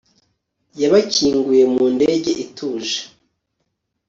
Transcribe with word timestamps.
yabakinguye 0.81 1.63
mu 1.73 1.85
ndege 1.93 2.31
ituje 2.45 2.97